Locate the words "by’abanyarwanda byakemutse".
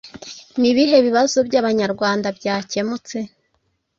1.47-3.17